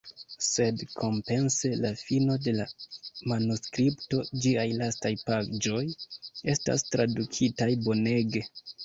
Sed 0.43 0.79
kompense 0.99 1.69
la 1.81 1.91
fino 1.99 2.37
de 2.45 2.53
la 2.55 2.65
manuskripto, 3.33 4.23
ĝiaj 4.47 4.65
lastaj 4.79 5.11
paĝoj, 5.29 5.83
estas 6.55 6.87
tradukitaj 6.97 7.69
bonege. 7.85 8.43